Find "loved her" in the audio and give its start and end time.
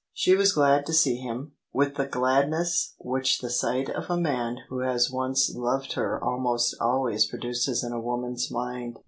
5.53-6.19